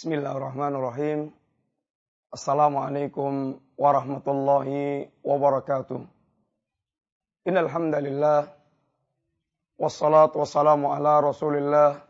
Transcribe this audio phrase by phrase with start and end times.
[0.00, 1.28] Bismillahirrahmanirrahim.
[2.32, 6.00] Assalamualaikum warahmatullahi wabarakatuh.
[7.44, 8.48] Innal hamdalillah
[9.76, 12.00] wassalatu wassalamu ala Rasulillah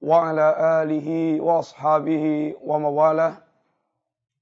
[0.00, 3.44] wa ala alihi wa ashabihi wa mawalah.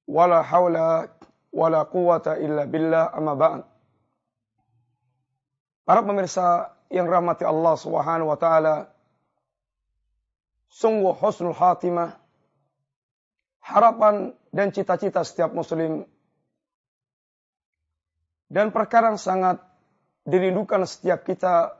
[0.06, 1.10] Wala haula
[1.50, 3.66] wala quwata illa billah amma ba'd.
[5.82, 8.86] Para pemirsa yang rahmati Allah Subhanahu wa taala,
[10.70, 12.22] sungguh husnul khatimah
[13.66, 16.06] harapan dan cita-cita setiap muslim.
[18.46, 19.58] Dan perkara yang sangat
[20.22, 21.74] dirindukan setiap kita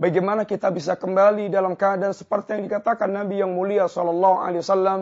[0.00, 5.00] bagaimana kita bisa kembali dalam keadaan seperti yang dikatakan Nabi yang mulia sallallahu alaihi wasallam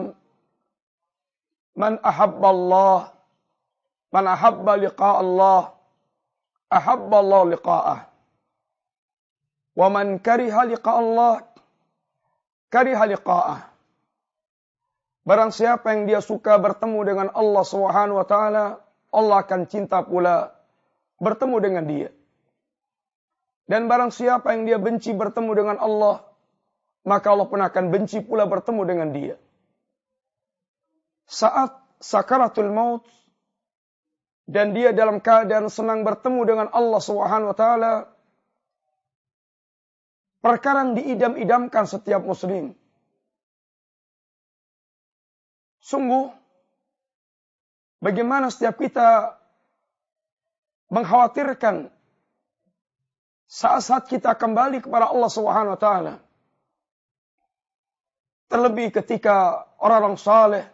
[1.77, 2.99] man ahabba Allah
[4.11, 5.61] man ahabba liqa Allah
[6.67, 7.99] ahabba Allah liqa'ah
[9.77, 11.47] wa man kariha liqa Allah
[12.71, 13.76] kariha liqa'ah
[15.27, 18.79] Barang siapa yang dia suka bertemu dengan Allah Subhanahu wa taala,
[19.11, 20.55] Allah akan cinta pula
[21.19, 22.09] bertemu dengan dia.
[23.67, 26.23] Dan barang siapa yang dia benci bertemu dengan Allah,
[27.03, 29.35] maka Allah pun akan benci pula bertemu dengan dia.
[31.27, 33.03] Saat sakaratul maut
[34.47, 37.93] dan dia dalam keadaan senang bertemu dengan Allah Subhanahu wa taala,
[40.39, 42.79] perkara yang diidam-idamkan setiap muslim
[45.87, 46.27] Sungguh,
[48.03, 49.39] bagaimana setiap kita
[50.91, 51.87] mengkhawatirkan
[53.47, 56.13] saat-saat kita kembali kepada Allah Subhanahu wa taala.
[58.51, 60.65] Terlebih ketika orang-orang saleh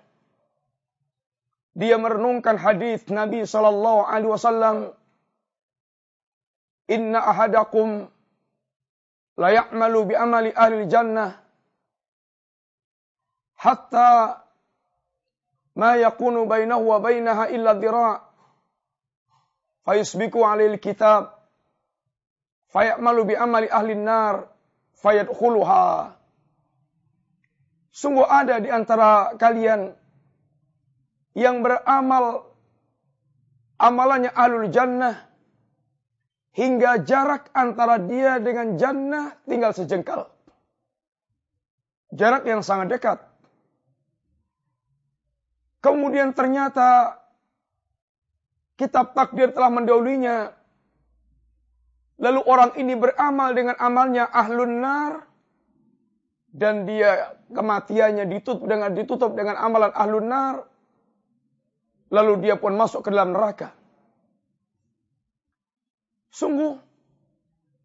[1.77, 4.77] dia merenungkan hadis Nabi sallallahu alaihi wasallam
[6.89, 8.09] Inna ahadakum
[9.37, 11.33] la ya'malu bi amali ahli jannah
[13.57, 14.42] hatta
[15.78, 18.22] ما يكون بينه وبينها إلا الذراع
[19.84, 21.22] فيسبق عليه الكتاب
[22.68, 24.34] فيعمل بعمل أهل النار
[24.94, 26.18] فيدخلها
[27.98, 29.90] Sungguh ada di antara kalian
[31.34, 32.46] yang beramal
[33.74, 35.18] amalannya alul jannah
[36.54, 40.30] hingga jarak antara dia dengan jannah tinggal sejengkal.
[42.14, 43.18] Jarak yang sangat dekat.
[45.83, 47.19] Kemudian ternyata
[48.79, 50.55] kitab takdir telah mendahulunya.
[52.23, 55.27] Lalu orang ini beramal dengan amalnya ahlun nar
[56.55, 60.55] dan dia kematiannya ditutup dengan ditutup dengan amalan ahlun nar.
[62.13, 63.75] Lalu dia pun masuk ke dalam neraka.
[66.31, 66.79] Sungguh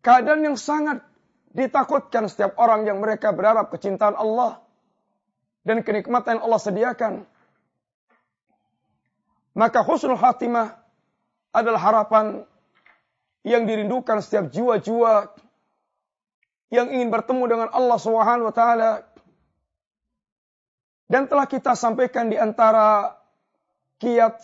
[0.06, 1.02] keadaan yang sangat
[1.50, 4.62] ditakutkan setiap orang yang mereka berharap kecintaan Allah
[5.66, 7.14] dan kenikmatan yang Allah sediakan.
[9.58, 10.78] Maka husnul khatimah
[11.50, 12.46] adalah harapan
[13.42, 15.34] yang dirindukan setiap jiwa-jiwa
[16.70, 19.02] yang ingin bertemu dengan Allah Subhanahu wa taala.
[21.10, 23.18] Dan telah kita sampaikan di antara
[23.98, 24.38] kiat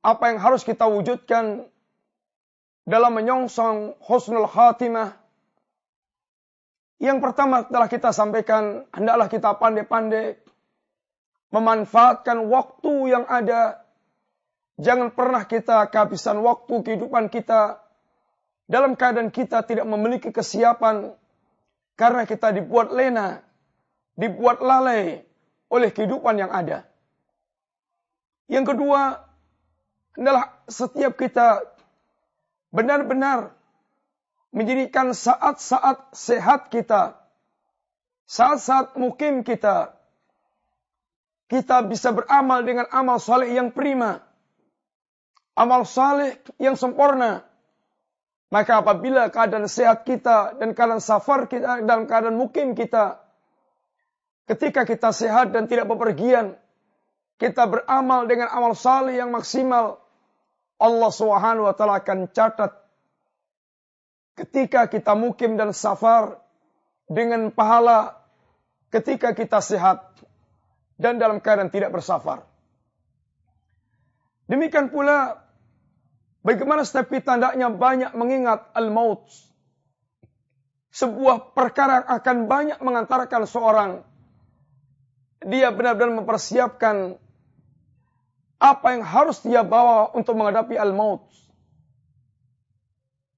[0.00, 1.68] apa yang harus kita wujudkan
[2.88, 5.12] dalam menyongsong husnul khatimah.
[6.96, 10.40] Yang pertama telah kita sampaikan, hendaklah kita pandai-pandai
[11.50, 13.89] memanfaatkan waktu yang ada
[14.80, 17.84] Jangan pernah kita kehabisan waktu kehidupan kita
[18.64, 21.12] dalam keadaan kita tidak memiliki kesiapan
[22.00, 23.44] karena kita dibuat lena,
[24.16, 25.20] dibuat lalai
[25.68, 26.88] oleh kehidupan yang ada.
[28.48, 29.20] Yang kedua
[30.16, 31.60] adalah setiap kita
[32.72, 33.52] benar-benar
[34.48, 37.20] menjadikan saat-saat sehat kita,
[38.24, 39.92] saat-saat mukim kita,
[41.52, 44.29] kita bisa beramal dengan amal soleh yang prima
[45.56, 47.46] amal saleh yang sempurna.
[48.50, 53.22] Maka apabila keadaan sehat kita dan keadaan safar kita dalam keadaan mukim kita,
[54.50, 56.58] ketika kita sehat dan tidak bepergian,
[57.38, 60.02] kita beramal dengan amal saleh yang maksimal,
[60.82, 62.74] Allah Subhanahu wa taala akan catat
[64.34, 66.42] ketika kita mukim dan safar
[67.06, 68.18] dengan pahala
[68.90, 70.10] ketika kita sehat
[70.98, 72.49] dan dalam keadaan tidak bersafar.
[74.50, 75.46] Demikian pula
[76.42, 79.30] bagaimana setiap kita hendaknya banyak mengingat al-maut.
[80.90, 84.02] Sebuah perkara akan banyak mengantarkan seorang
[85.46, 87.14] dia benar-benar mempersiapkan
[88.58, 91.30] apa yang harus dia bawa untuk menghadapi al-maut.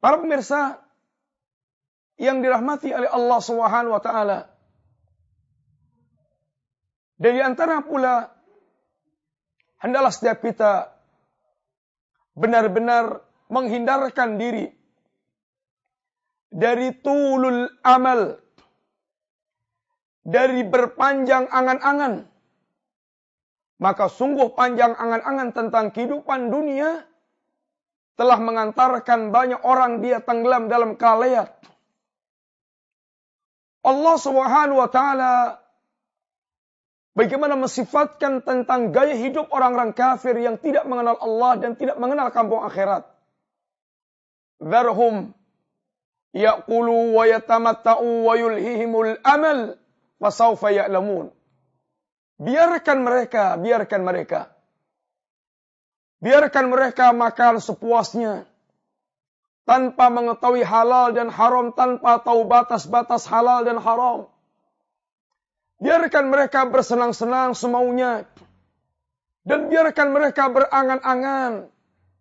[0.00, 0.80] Para pemirsa
[2.16, 4.48] yang dirahmati oleh Allah Subhanahu wa taala.
[7.20, 8.32] Dan di antara pula
[9.78, 10.90] hendaklah setiap kita
[12.32, 13.20] benar-benar
[13.52, 14.72] menghindarkan diri
[16.52, 18.36] dari tulul amal,
[20.20, 22.28] dari berpanjang angan-angan.
[23.82, 27.02] Maka sungguh panjang angan-angan tentang kehidupan dunia
[28.14, 31.50] telah mengantarkan banyak orang dia tenggelam dalam kelalaian.
[33.82, 35.61] Allah Subhanahu wa taala
[37.12, 42.64] bagaimana mensifatkan tentang gaya hidup orang-orang kafir yang tidak mengenal Allah dan tidak mengenal kampung
[42.64, 43.08] akhirat.
[44.62, 45.34] Dharhum
[46.32, 49.76] ya'kulu wa yatamatta'u wa yulhihimul amal
[50.16, 51.34] fasawfa ya'lamun.
[52.42, 54.40] Biarkan mereka, biarkan mereka.
[56.22, 58.46] Biarkan mereka makan sepuasnya
[59.62, 64.31] tanpa mengetahui halal dan haram, tanpa tahu batas-batas halal dan haram.
[65.82, 68.22] Biarkan mereka bersenang-senang semaunya.
[69.42, 71.66] Dan biarkan mereka berangan-angan.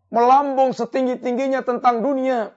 [0.09, 2.49] Melambung setinggi-tingginya tentang dunia.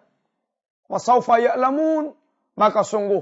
[0.89, 2.17] Wasaufa ya'lamun.
[2.56, 3.21] Maka sungguh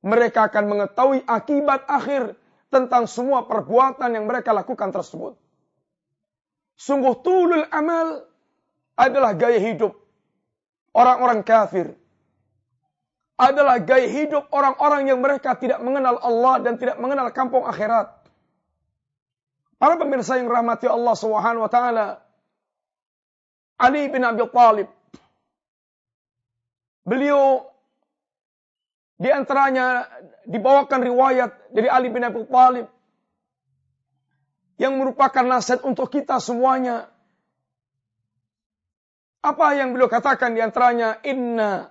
[0.00, 2.32] mereka akan mengetahui akibat akhir
[2.72, 5.36] tentang semua perbuatan yang mereka lakukan tersebut.
[6.80, 8.24] Sungguh tulul amal
[8.96, 9.92] adalah gaya hidup
[10.96, 11.92] orang-orang kafir
[13.40, 18.12] adalah gaya hidup orang-orang yang mereka tidak mengenal Allah dan tidak mengenal kampung akhirat.
[19.80, 22.20] Para pemirsa yang rahmati Allah Subhanahu wa taala.
[23.80, 24.92] Ali bin Abi Thalib
[27.00, 27.64] beliau
[29.16, 30.04] di antaranya
[30.44, 32.92] dibawakan riwayat dari Ali bin Abi Thalib
[34.76, 37.08] yang merupakan nasihat untuk kita semuanya
[39.40, 41.88] apa yang beliau katakan di antaranya inna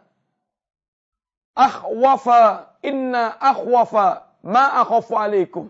[1.59, 5.67] akhwafa inna akhwafa ma akhafu alaikum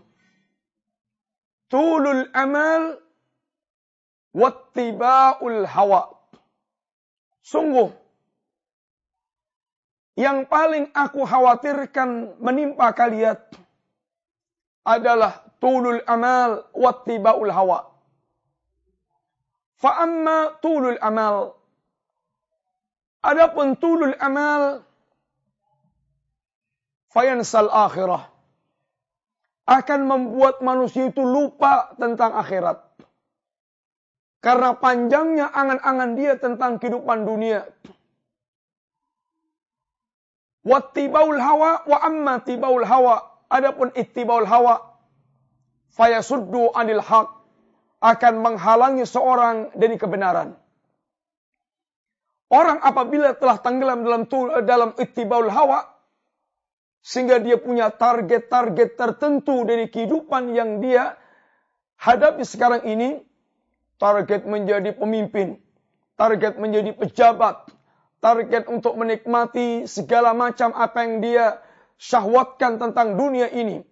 [1.66, 3.02] tulul amal
[4.30, 6.14] wattiba'ul hawa.
[7.42, 7.90] Sungguh
[10.14, 13.38] yang paling aku khawatirkan menimpa kalian
[14.86, 17.90] adalah tulul amal wattiba'ul hawa.
[19.80, 21.56] Fa amma tulul amal
[23.20, 24.80] Adapun tulul amal
[27.10, 28.30] fayansal akhirah
[29.70, 32.82] akan membuat manusia itu lupa tentang akhirat.
[34.42, 37.68] Karena panjangnya angan-angan dia tentang kehidupan dunia.
[40.66, 43.30] Wattibaul hawa wa amma tibaul hawa.
[43.50, 44.78] Adapun ittibaul hawa
[45.94, 47.28] fayasuddu anil haq
[48.00, 50.56] akan menghalangi seorang dari kebenaran.
[52.50, 54.22] Orang apabila telah tenggelam dalam
[54.66, 55.99] dalam ittibaul hawa
[57.00, 61.16] sehingga dia punya target-target tertentu dari kehidupan yang dia
[61.96, 63.24] hadapi sekarang ini,
[63.96, 65.60] target menjadi pemimpin,
[66.16, 67.68] target menjadi pejabat,
[68.20, 71.60] target untuk menikmati segala macam apa yang dia
[72.00, 73.84] syahwatkan tentang dunia ini.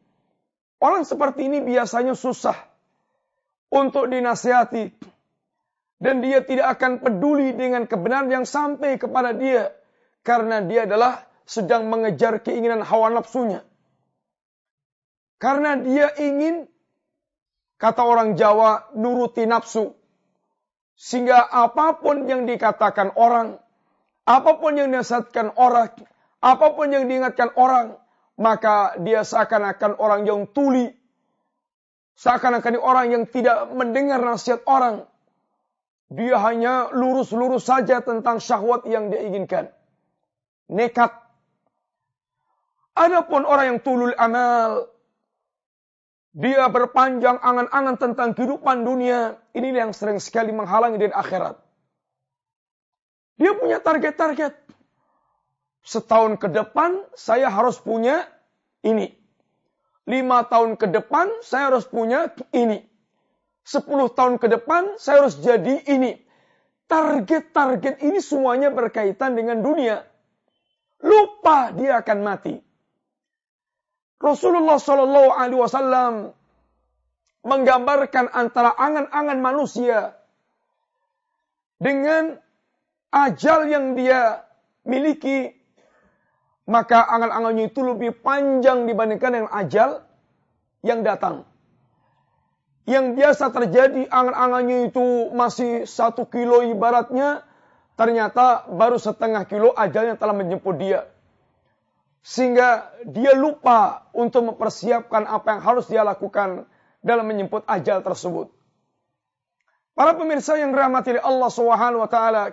[0.79, 2.57] Orang seperti ini biasanya susah
[3.69, 4.95] untuk dinasihati
[5.99, 9.75] dan dia tidak akan peduli dengan kebenaran yang sampai kepada dia.
[10.23, 13.65] Karena dia adalah sedang mengejar keinginan hawa nafsunya.
[15.41, 16.69] Karena dia ingin,
[17.81, 19.97] kata orang Jawa, nuruti nafsu.
[20.99, 23.57] Sehingga apa pun yang dikatakan orang,
[24.29, 25.95] apa pun yang dinasihatkan orang,
[26.45, 27.97] apa pun yang diingatkan orang,
[28.37, 30.91] maka dia seakan-akan orang yang tuli.
[32.19, 35.07] Seakan-akan orang yang tidak mendengar nasihat orang
[36.09, 39.69] dia hanya lurus-lurus saja tentang syahwat yang dia inginkan.
[40.73, 41.28] Nekat.
[42.99, 44.91] Adapun orang yang tulul amal,
[46.35, 49.39] dia berpanjang angan-angan tentang kehidupan dunia.
[49.55, 51.55] Ini yang sering sekali menghalangi dari akhirat.
[53.39, 54.55] Dia punya target-target.
[55.87, 58.27] Setahun ke depan saya harus punya
[58.83, 59.15] ini.
[60.11, 62.83] Lima tahun ke depan saya harus punya ini.
[63.69, 63.85] 10
[64.17, 66.17] tahun ke depan saya harus jadi ini.
[66.89, 70.03] Target-target ini semuanya berkaitan dengan dunia.
[71.05, 72.68] Lupa dia akan mati.
[74.19, 76.15] Rasulullah Shallallahu Alaihi Wasallam
[77.47, 80.19] menggambarkan antara angan-angan manusia
[81.79, 82.35] dengan
[83.15, 84.43] ajal yang dia
[84.83, 85.55] miliki,
[86.67, 90.03] maka angan-angannya itu lebih panjang dibandingkan dengan ajal
[90.83, 91.47] yang datang
[92.89, 97.45] yang biasa terjadi angan-angannya itu masih satu kilo ibaratnya,
[98.01, 101.05] ternyata baru setengah kilo ajalnya telah menjemput dia.
[102.29, 106.69] Sehingga dia lupa untuk mempersiapkan apa yang harus dia lakukan
[107.01, 108.53] dalam menyebut ajal tersebut.
[109.97, 112.53] Para pemirsa yang dirahmati oleh Allah Subhanahu wa taala,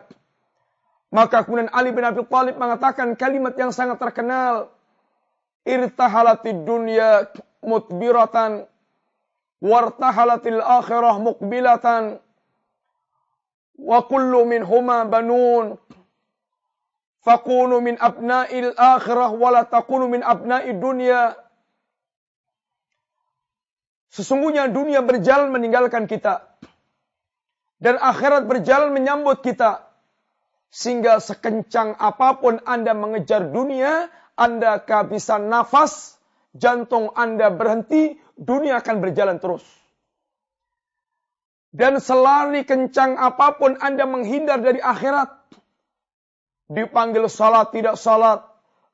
[1.11, 4.71] maka kemudian Ali bin Abi Thalib mengatakan kalimat yang sangat terkenal,
[5.67, 7.27] irtahalatid dunya
[7.59, 8.63] mutbiratan
[9.59, 12.23] wartahalatil akhirah muqbilatan
[13.75, 15.75] wa kullu minhuma banun
[17.25, 21.33] fakunu min abna'il akhirah wa la takunu min abna'id dunya
[24.15, 26.47] Sesungguhnya dunia berjalan meninggalkan kita.
[27.83, 29.83] Dan akhirat berjalan menyambut kita.
[30.71, 34.07] Sehingga sekencang apa pun Anda mengejar dunia,
[34.39, 36.15] Anda kehabisan nafas,
[36.55, 39.67] jantung Anda berhenti, dunia akan berjalan terus.
[41.75, 45.44] Dan selari kencang apa pun Anda menghindar dari akhirat.
[46.71, 48.45] Dipanggil salat tidak salat.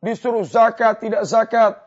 [0.02, 1.80] Disuruh zakat tidak zakat.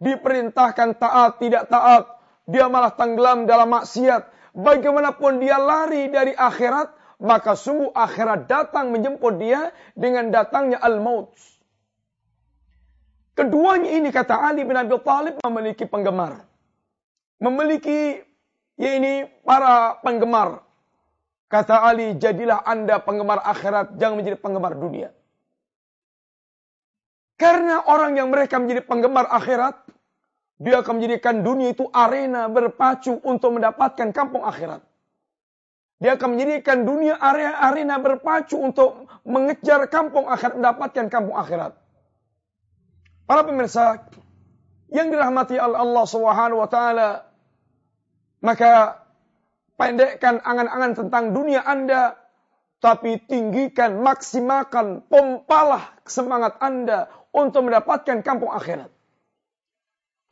[0.00, 2.16] Diperintahkan taat tidak taat
[2.46, 4.54] dia malah tenggelam dalam maksiat.
[4.56, 11.36] Bagaimanapun dia lari dari akhirat, maka sungguh akhirat datang menjemput dia dengan datangnya al-maut.
[13.36, 16.48] Keduanya ini kata Ali bin Abi Thalib memiliki penggemar.
[17.36, 18.24] Memiliki
[18.80, 20.64] ya ini para penggemar.
[21.46, 25.14] Kata Ali, jadilah anda penggemar akhirat, jangan menjadi penggemar dunia.
[27.36, 29.84] Karena orang yang mereka menjadi penggemar akhirat,
[30.56, 34.80] dia akan menjadikan dunia itu arena berpacu untuk mendapatkan kampung akhirat.
[36.00, 41.72] Dia akan menjadikan dunia area arena berpacu untuk mengejar kampung akhirat, mendapatkan kampung akhirat.
[43.24, 44.04] Para pemirsa
[44.92, 47.24] yang dirahmati Allah Subhanahu wa taala,
[48.44, 49.04] maka
[49.80, 52.16] pendekkan angan-angan tentang dunia Anda,
[52.80, 58.88] tapi tinggikan, maksimalkan, pompalah semangat Anda untuk mendapatkan kampung akhirat.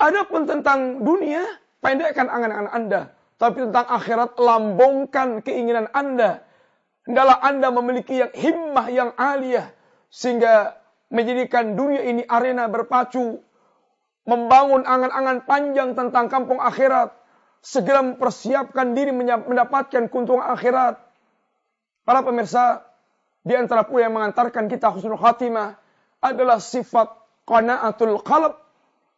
[0.00, 1.44] Adapun tentang dunia,
[1.84, 3.00] pendekkan angan-angan Anda.
[3.37, 6.40] Tapi tentang akhirat, lambungkan keinginan Anda.
[7.04, 9.68] Hendaklah Anda memiliki yang himmah yang aliyah.
[10.08, 10.80] Sehingga
[11.12, 13.44] menjadikan dunia ini arena berpacu.
[14.25, 17.12] Membangun angan-angan panjang tentang kampung akhirat.
[17.61, 20.96] Segera mempersiapkan diri mendapatkan keuntungan akhirat.
[22.04, 22.84] Para pemirsa,
[23.44, 25.83] di antara pula yang mengantarkan kita husnul khatimah
[26.25, 27.12] adalah sifat
[27.45, 28.64] qanaatul qalb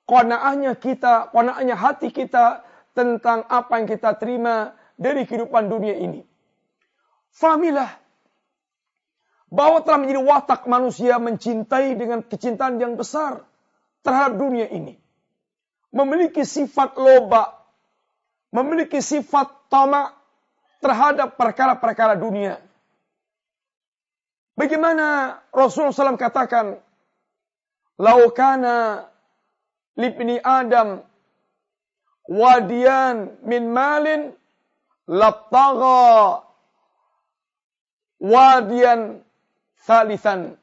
[0.06, 2.62] Kona'ahnya kita, kona'ahnya hati kita
[2.94, 6.22] tentang apa yang kita terima dari kehidupan dunia ini.
[7.34, 7.90] Fahamilah
[9.50, 13.42] bahwa telah menjadi watak manusia mencintai dengan kecintaan yang besar
[14.06, 14.94] terhadap dunia ini.
[15.90, 17.66] Memiliki sifat loba,
[18.54, 20.14] memiliki sifat tamak
[20.78, 22.62] terhadap perkara-perkara dunia.
[24.54, 26.78] Bagaimana Rasulullah SAW katakan,
[27.96, 29.08] Laukana
[29.96, 31.00] libni Adam
[32.28, 34.36] wadian min malin
[35.08, 36.44] labtagha
[38.20, 39.24] wadian
[39.88, 40.60] thalithan.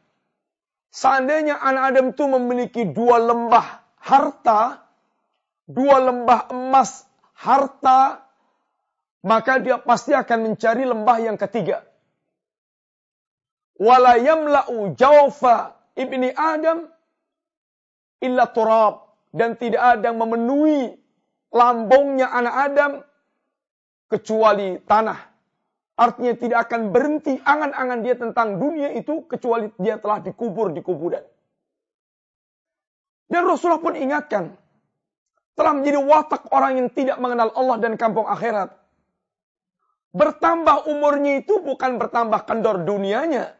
[0.93, 4.85] Seandainya anak Adam itu memiliki dua lembah harta,
[5.65, 8.21] dua lembah emas harta,
[9.25, 11.81] maka dia pasti akan mencari lembah yang ketiga.
[13.81, 14.21] Wala
[14.93, 16.93] jawfa ibni Adam
[18.23, 20.95] illa turab dan tidak ada yang memenuhi
[21.51, 22.91] lambungnya anak Adam
[24.07, 25.19] kecuali tanah.
[25.93, 31.21] Artinya tidak akan berhenti angan-angan dia tentang dunia itu kecuali dia telah dikubur di kuburan.
[33.29, 34.57] Dan Rasulullah pun ingatkan,
[35.53, 38.73] telah menjadi watak orang yang tidak mengenal Allah dan kampung akhirat.
[40.13, 43.53] Bertambah umurnya itu bukan bertambah kendor dunianya,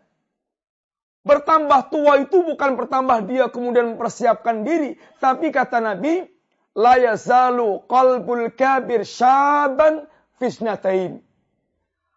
[1.23, 4.99] Bertambah tua itu bukan bertambah dia kemudian mempersiapkan diri.
[5.23, 6.27] Tapi kata Nabi,
[6.75, 10.03] La yazalu qalbul kabir syaban
[10.41, 11.23] fisnatain.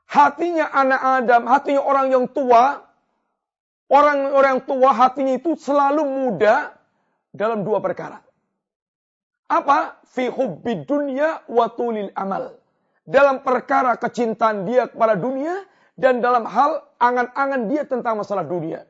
[0.06, 2.82] Hatinya anak Adam, hatinya orang yang tua,
[3.90, 6.74] orang-orang tua hatinya itu selalu muda
[7.34, 8.22] dalam dua perkara.
[9.46, 10.02] Apa?
[10.10, 12.58] Fi hubbi dunya wa tulil amal.
[13.06, 15.62] Dalam perkara kecintaan dia kepada dunia
[15.94, 18.82] dan dalam hal angan-angan dia tentang masalah dunia.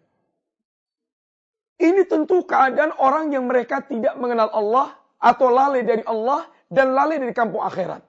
[1.77, 7.21] Ini tentu keadaan orang yang mereka tidak mengenal Allah atau lalai dari Allah dan lalai
[7.21, 8.01] dari kampung akhirat.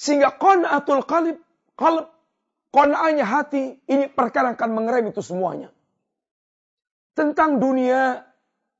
[0.00, 1.36] Sehingga qanaatul qalb,
[1.76, 2.08] qalb,
[2.72, 5.68] qanaahnya hati, ini perkara akan mengerem itu semuanya.
[7.12, 8.24] Tentang dunia,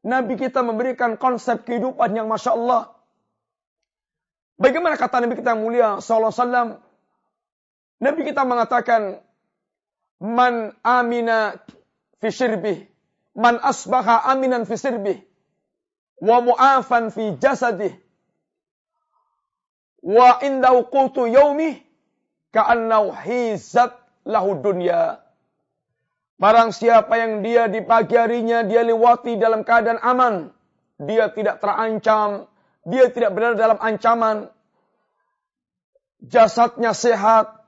[0.01, 2.89] Nabi kita memberikan konsep kehidupan yang Masya Allah.
[4.57, 6.81] Bagaimana kata Nabi kita yang mulia SAW?
[8.01, 9.21] Nabi kita mengatakan,
[10.21, 11.57] Man amina
[12.21, 12.87] fi sirbih.
[13.35, 15.19] Man asbaha aminan fi sirbih.
[16.21, 17.97] Wa mu'afan fi jasadih.
[20.01, 21.81] wa indau qutu yaumih
[22.57, 25.21] ka'annau hizat lahu dunya.
[26.41, 30.35] Barang siapa yang dia di pagi harinya dia lewati dalam keadaan aman,
[30.97, 32.49] dia tidak terancam,
[32.89, 34.49] dia tidak berada dalam ancaman,
[36.25, 37.61] jasadnya sehat,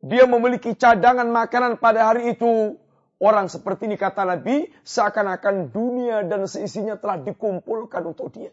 [0.00, 2.80] dia memiliki cadangan makanan pada hari itu,
[3.20, 8.50] orang seperti ini kata Nabi, seakan-akan dunia dan seisinya telah dikumpulkan untuk dia.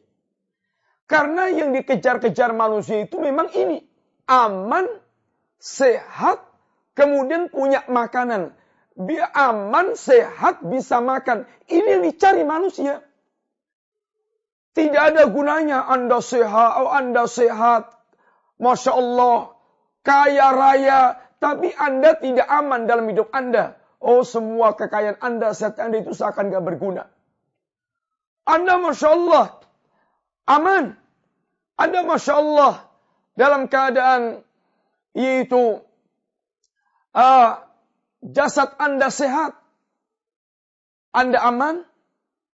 [1.07, 3.83] Karena yang dikejar-kejar manusia itu memang ini,
[4.31, 4.87] aman,
[5.59, 6.39] sehat,
[6.95, 8.55] kemudian punya makanan
[8.95, 11.47] dia aman, sehat, bisa makan.
[11.71, 12.99] Ini yang dicari manusia.
[14.71, 17.91] Tidak ada gunanya Anda sehat, oh Anda sehat.
[18.61, 19.57] Masya Allah,
[20.05, 21.01] kaya raya,
[21.41, 23.79] tapi Anda tidak aman dalam hidup Anda.
[24.01, 27.05] Oh semua kekayaan Anda, sehat Anda itu seakan gak berguna.
[28.49, 29.45] Anda Masya Allah,
[30.49, 30.97] aman.
[31.77, 32.73] Anda Masya Allah,
[33.37, 34.41] dalam keadaan
[35.13, 35.85] yaitu
[37.13, 37.51] uh,
[38.25, 39.53] jasad Anda sehat,
[41.13, 41.85] Anda aman,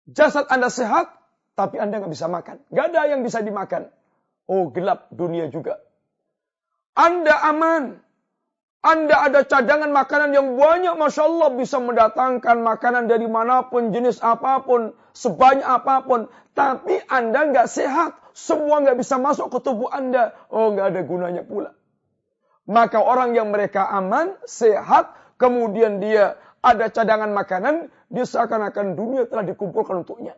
[0.07, 1.11] jasad Anda sehat,
[1.59, 2.61] tapi Anda nggak bisa makan.
[2.73, 3.89] Gak ada yang bisa dimakan.
[4.49, 5.79] Oh gelap dunia juga.
[6.93, 8.01] Anda aman.
[8.83, 14.19] Anda ada cadangan makanan yang banyak, Masya Allah bisa mendatangkan makanan dari mana pun, jenis
[14.19, 16.27] apa pun, sebanyak apa pun.
[16.51, 20.35] Tapi Anda nggak sehat, semua nggak bisa masuk ke tubuh Anda.
[20.51, 21.71] Oh nggak ada gunanya pula.
[22.67, 29.47] Maka orang yang mereka aman, sehat, kemudian dia ada cadangan makanan, dia seakan-akan dunia telah
[29.47, 30.35] dikumpulkan untuknya.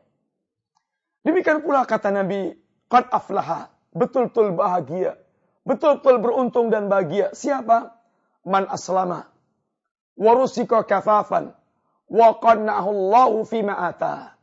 [1.25, 2.53] Demikian pula kata Nabi,
[2.93, 5.17] qad aflaha, betul-betul bahagia,
[5.65, 7.33] betul-betul beruntung dan bahagia.
[7.33, 7.94] Siapa?
[8.45, 9.25] Man aslama,
[10.13, 11.57] warusika kafafan,
[12.05, 14.37] wa qannahu Allahu fima ata.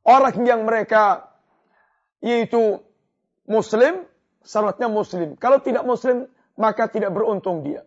[0.00, 1.28] Orang yang mereka
[2.24, 2.80] yaitu
[3.44, 4.08] muslim,
[4.44, 5.36] syaratnya muslim.
[5.36, 7.84] Kalau tidak muslim, maka tidak beruntung dia.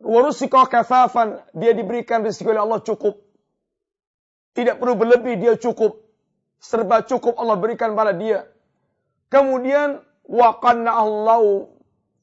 [0.00, 3.20] Warusikoh kafafan, dia diberikan rezeki oleh Allah cukup.
[4.56, 6.00] Tidak perlu berlebih, dia cukup.
[6.60, 8.48] Serba cukup Allah berikan pada dia.
[9.28, 11.68] Kemudian, waqanna Allah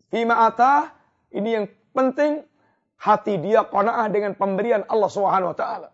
[0.10, 0.94] fima atah,
[1.30, 1.66] ini yang
[1.98, 2.46] penting,
[3.02, 5.90] hati dia qanaah dengan pemberian Allah Subhanahu wa taala.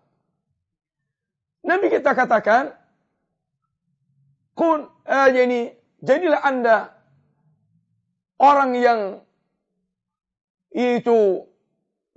[1.64, 2.76] Nabi kita katakan,
[4.52, 5.72] kun eh, ini
[6.04, 6.92] jadilah Anda
[8.36, 9.02] orang yang
[10.76, 11.48] itu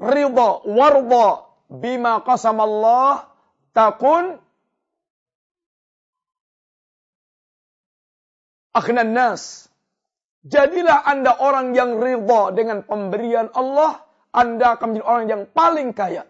[0.03, 3.31] ridha warda bima Allah
[3.71, 4.41] takun
[8.75, 9.71] akhnan nas.
[10.47, 13.99] Jadilah Anda orang yang ridha dengan pemberian Allah,
[14.31, 16.23] Anda akan menjadi orang yang paling kaya.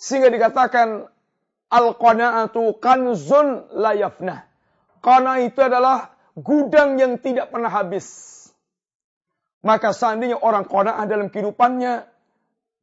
[0.00, 1.04] Sehingga dikatakan
[1.68, 4.48] al-qanaatu kanzun la yafnah.
[5.04, 8.32] Karena itu adalah gudang yang tidak pernah habis.
[9.60, 12.04] Maka seandainya orang kona'ah dalam kehidupannya,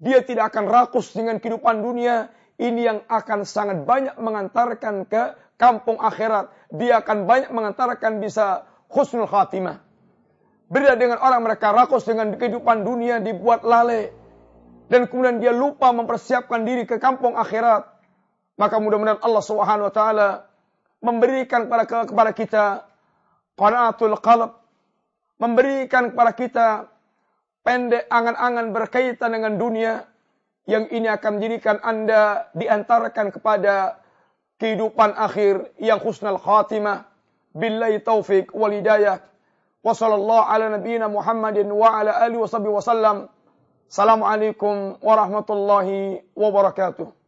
[0.02, 2.30] dia tidak akan rakus dengan kehidupan dunia.
[2.62, 6.54] Ini yang akan sangat banyak mengantarkan ke kampung akhirat.
[6.70, 9.80] Dia akan banyak mengantarkan bisa khusnul khatimah.
[10.72, 14.12] Beda dengan orang mereka rakus dengan kehidupan dunia dibuat lalai.
[14.92, 17.88] Dan kemudian dia lupa mempersiapkan diri ke kampung akhirat.
[18.60, 20.30] Maka mudah-mudahan Allah Subhanahu wa taala
[21.02, 22.66] memberikan kepada kepada kita
[23.58, 24.62] qanaatul qalb
[25.42, 26.68] memberikan kepada kita
[27.66, 30.06] pendek angan-angan berkaitan dengan dunia
[30.70, 33.98] yang ini akan menjadikan Anda diantarkan kepada
[34.62, 37.11] kehidupan akhir yang husnul khatimah
[37.56, 39.22] بالله التوفيق والهداية
[39.84, 43.30] وصلى الله على نبينا محمد وعلى آله وصحبه وسلم
[43.90, 45.88] السلام عليكم ورحمة الله
[46.36, 47.21] وبركاته